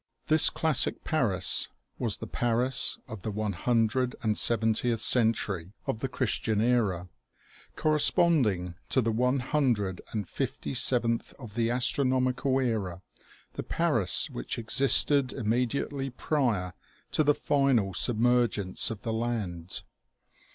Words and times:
This 0.29 0.49
classic 0.49 1.03
Paris 1.03 1.67
was 1.99 2.17
the 2.17 2.25
Paris 2.25 2.97
of 3.07 3.21
the 3.21 3.29
one 3.29 3.53
hundred 3.53 4.15
and 4.23 4.35
seventieth 4.35 4.99
century 4.99 5.73
of 5.85 5.99
the 5.99 6.07
Christian 6.07 6.59
era, 6.59 7.07
corresponding 7.75 8.73
to 8.89 8.99
the 8.99 9.11
one 9.11 9.37
hundred 9.37 10.01
and 10.11 10.27
fifty 10.27 10.73
seventh 10.73 11.35
of 11.37 11.53
the 11.53 11.69
astronomical 11.69 12.57
era 12.59 13.03
the 13.53 13.61
Paris 13.61 14.27
which 14.31 14.57
existed 14.57 15.33
im 15.33 15.49
mediately 15.49 16.09
prior 16.09 16.73
to 17.11 17.23
the 17.23 17.35
final 17.35 17.93
submergence 17.93 18.89
of 18.89 19.03
the 19.03 19.13
land. 19.13 19.83